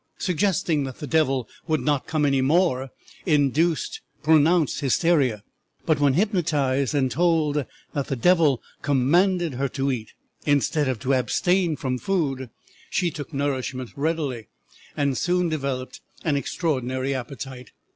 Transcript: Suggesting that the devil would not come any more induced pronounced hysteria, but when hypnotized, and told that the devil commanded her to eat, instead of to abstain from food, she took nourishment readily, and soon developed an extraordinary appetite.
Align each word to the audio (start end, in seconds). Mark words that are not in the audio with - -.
Suggesting 0.17 0.83
that 0.85 0.97
the 0.97 1.05
devil 1.05 1.47
would 1.67 1.79
not 1.81 2.07
come 2.07 2.25
any 2.25 2.41
more 2.41 2.89
induced 3.27 4.01
pronounced 4.23 4.79
hysteria, 4.79 5.43
but 5.85 5.99
when 5.99 6.15
hypnotized, 6.15 6.95
and 6.95 7.11
told 7.11 7.65
that 7.93 8.07
the 8.07 8.15
devil 8.15 8.63
commanded 8.81 9.53
her 9.53 9.69
to 9.69 9.91
eat, 9.91 10.13
instead 10.43 10.87
of 10.87 10.97
to 11.01 11.13
abstain 11.13 11.75
from 11.75 11.99
food, 11.99 12.49
she 12.89 13.11
took 13.11 13.31
nourishment 13.31 13.91
readily, 13.95 14.47
and 14.97 15.19
soon 15.19 15.49
developed 15.49 16.01
an 16.23 16.35
extraordinary 16.35 17.13
appetite. 17.13 17.69